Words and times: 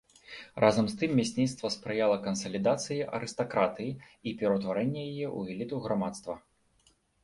Разам 0.63 0.85
з 0.91 0.95
тым 1.01 1.11
месніцтва 1.19 1.71
спрыяла 1.75 2.17
кансалідацыі 2.25 2.99
арыстакратыі 3.19 3.95
і 3.95 4.29
ператварэнню 4.43 5.01
яе 5.13 5.27
ў 5.37 5.57
эліту 5.57 5.75
грамадства. 5.89 6.33